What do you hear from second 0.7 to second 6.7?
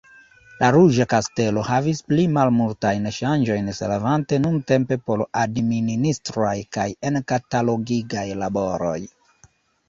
Ruĝa Kastelo havis pli malmultajn ŝanĝojn servante nuntempe por admininistraj